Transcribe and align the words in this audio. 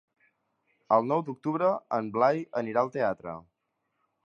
El 0.97 1.05
nou 1.09 1.21
d'octubre 1.27 1.69
en 1.99 2.09
Blai 2.17 2.41
anirà 2.63 2.85
al 2.85 2.93
teatre. 2.99 3.39